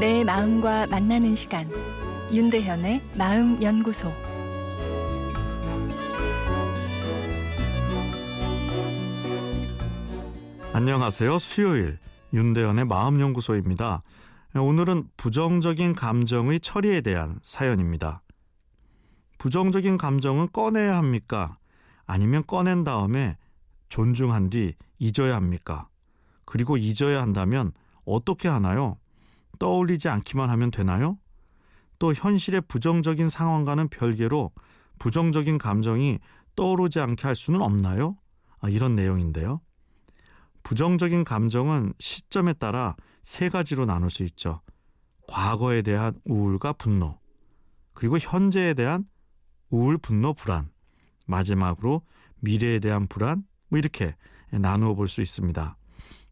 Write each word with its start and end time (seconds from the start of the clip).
내 0.00 0.22
마음과 0.22 0.86
만나는 0.86 1.34
시간 1.34 1.68
윤대현의 2.32 3.00
마음 3.18 3.60
연구소 3.60 4.12
안녕하세요. 10.72 11.40
수요일 11.40 11.98
윤대현의 12.32 12.84
마음 12.84 13.20
연구소입니다. 13.20 14.04
오늘은 14.54 15.08
부정적인 15.16 15.96
감정의 15.96 16.60
처리에 16.60 17.00
대한 17.00 17.40
사연입니다. 17.42 18.22
부정적인 19.38 19.98
감정은 19.98 20.52
꺼내야 20.52 20.96
합니까? 20.96 21.58
아니면 22.06 22.44
꺼낸 22.46 22.84
다음에 22.84 23.36
존중한 23.88 24.50
뒤 24.50 24.74
잊어야 25.00 25.34
합니까? 25.34 25.88
그리고 26.44 26.76
잊어야 26.76 27.20
한다면 27.20 27.72
어떻게 28.04 28.46
하나요? 28.46 28.96
떠올리지 29.58 30.08
않기만 30.08 30.50
하면 30.50 30.70
되나요? 30.70 31.18
또 31.98 32.12
현실의 32.12 32.62
부정적인 32.68 33.28
상황과는 33.28 33.88
별개로 33.88 34.52
부정적인 34.98 35.58
감정이 35.58 36.18
떠오르지 36.56 37.00
않게 37.00 37.26
할 37.26 37.36
수는 37.36 37.62
없나요? 37.62 38.16
아, 38.60 38.68
이런 38.68 38.94
내용인데요. 38.94 39.60
부정적인 40.62 41.24
감정은 41.24 41.92
시점에 41.98 42.52
따라 42.52 42.96
세 43.22 43.48
가지로 43.48 43.86
나눌 43.86 44.10
수 44.10 44.22
있죠. 44.24 44.60
과거에 45.28 45.82
대한 45.82 46.14
우울과 46.24 46.74
분노, 46.74 47.18
그리고 47.94 48.18
현재에 48.18 48.74
대한 48.74 49.04
우울, 49.70 49.98
분노, 49.98 50.34
불안, 50.34 50.70
마지막으로 51.26 52.02
미래에 52.40 52.78
대한 52.80 53.06
불안, 53.06 53.44
뭐 53.68 53.78
이렇게 53.78 54.14
나누어 54.50 54.94
볼 54.94 55.08
수 55.08 55.20
있습니다. 55.20 55.76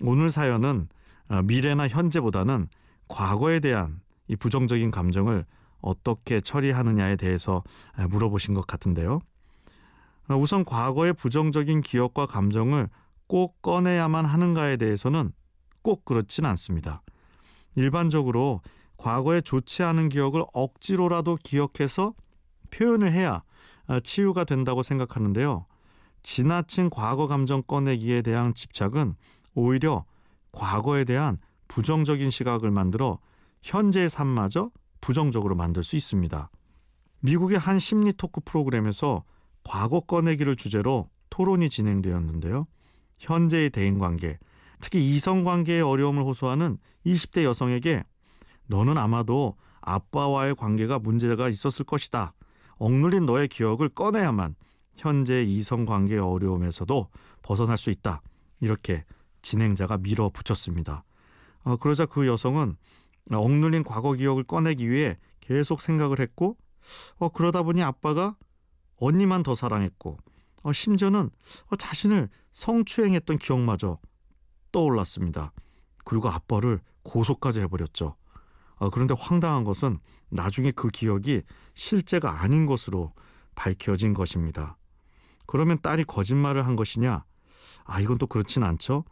오늘 0.00 0.30
사연은 0.30 0.88
어, 1.28 1.42
미래나 1.42 1.88
현재보다는 1.88 2.68
과거에 3.08 3.60
대한 3.60 4.00
이 4.26 4.36
부정적인 4.36 4.90
감정을 4.90 5.44
어떻게 5.80 6.40
처리하느냐에 6.40 7.16
대해서 7.16 7.62
물어보신 8.08 8.54
것 8.54 8.66
같은데요. 8.66 9.20
어, 10.28 10.36
우선 10.36 10.64
과거의 10.64 11.14
부정적인 11.14 11.80
기억과 11.80 12.26
감정을 12.26 12.88
꼭 13.26 13.60
꺼내야만 13.62 14.24
하는가에 14.24 14.76
대해서는 14.76 15.32
꼭 15.82 16.04
그렇진 16.04 16.44
않습니다. 16.44 17.02
일반적으로 17.74 18.60
과거에 18.96 19.40
좋지 19.40 19.82
않은 19.84 20.08
기억을 20.08 20.44
억지로라도 20.52 21.36
기억해서 21.42 22.14
표현을 22.70 23.12
해야 23.12 23.42
어, 23.86 24.00
치유가 24.00 24.44
된다고 24.44 24.82
생각하는데요. 24.82 25.66
지나친 26.22 26.90
과거 26.90 27.26
감정 27.26 27.62
꺼내기에 27.62 28.22
대한 28.22 28.52
집착은 28.54 29.14
오히려 29.54 30.04
과거에 30.52 31.04
대한 31.04 31.38
부정적인 31.68 32.30
시각을 32.30 32.70
만들어 32.70 33.18
현재의 33.62 34.08
삶마저 34.08 34.70
부정적으로 35.00 35.54
만들 35.54 35.84
수 35.84 35.96
있습니다. 35.96 36.50
미국의 37.20 37.58
한 37.58 37.78
심리 37.78 38.12
토크 38.12 38.40
프로그램에서 38.44 39.24
과거 39.64 40.00
꺼내기를 40.00 40.56
주제로 40.56 41.08
토론이 41.30 41.70
진행되었는데요. 41.70 42.66
현재의 43.18 43.70
대인 43.70 43.98
관계, 43.98 44.38
특히 44.80 45.14
이성 45.14 45.44
관계의 45.44 45.82
어려움을 45.82 46.22
호소하는 46.22 46.78
20대 47.04 47.42
여성에게 47.44 48.04
너는 48.66 48.96
아마도 48.96 49.56
아빠와의 49.80 50.54
관계가 50.54 50.98
문제가 50.98 51.48
있었을 51.48 51.84
것이다. 51.84 52.32
억눌린 52.76 53.26
너의 53.26 53.48
기억을 53.48 53.88
꺼내야만 53.88 54.54
현재 54.96 55.42
이성 55.42 55.84
관계의 55.84 56.20
어려움에서도 56.20 57.08
벗어날 57.42 57.78
수 57.78 57.90
있다. 57.90 58.20
이렇게 58.60 59.04
진행자가 59.42 59.98
밀어붙였습니다. 59.98 61.04
어, 61.68 61.76
그러자 61.76 62.06
그 62.06 62.26
여성은 62.26 62.76
억눌린 63.30 63.84
과거 63.84 64.14
기억을 64.14 64.42
꺼내기 64.42 64.88
위해 64.88 65.18
계속 65.40 65.82
생각을 65.82 66.18
했고 66.18 66.56
어, 67.18 67.28
그러다 67.28 67.62
보니 67.62 67.82
아빠가 67.82 68.36
언니만 68.96 69.42
더 69.42 69.54
사랑했고 69.54 70.16
어, 70.62 70.72
심지어는 70.72 71.28
어, 71.66 71.76
자신을 71.76 72.30
성추행했던 72.52 73.36
기억마저 73.36 73.98
떠올랐습니다. 74.72 75.52
그리고 76.06 76.30
아빠를 76.30 76.80
고소까지 77.02 77.60
해버렸죠. 77.60 78.16
어, 78.76 78.90
그런데 78.90 79.14
황당한 79.18 79.64
것은 79.64 79.98
나중에 80.30 80.70
그 80.70 80.88
기억이 80.88 81.42
실제가 81.74 82.42
아닌 82.42 82.64
것으로 82.64 83.12
밝혀진 83.54 84.14
것입니다. 84.14 84.78
그러면 85.46 85.78
딸이 85.82 86.04
거짓말을 86.04 86.66
한 86.66 86.76
것이냐? 86.76 87.24
아, 87.84 88.00
이건 88.00 88.16
또 88.16 88.26
그렇진 88.26 88.62
않죠. 88.62 89.04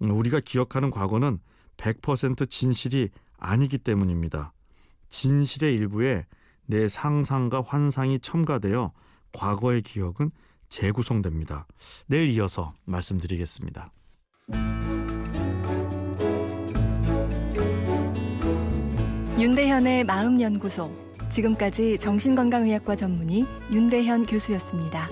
우리가 0.00 0.40
기억하는 0.40 0.90
과거는 0.90 1.38
100% 1.80 2.48
진실이 2.48 3.08
아니기 3.38 3.78
때문입니다. 3.78 4.52
진실의 5.08 5.74
일부에 5.74 6.26
내 6.66 6.86
상상과 6.88 7.62
환상이 7.66 8.20
첨가되어 8.20 8.92
과거의 9.32 9.82
기억은 9.82 10.30
재구성됩니다. 10.68 11.66
내일 12.06 12.28
이어서 12.28 12.74
말씀드리겠습니다. 12.84 13.92
윤대현의 19.38 20.04
마음연구소 20.04 20.94
지금까지 21.30 21.98
정신건강의학과 21.98 22.94
전문의 22.94 23.46
윤대현 23.72 24.26
교수였습니다. 24.26 25.08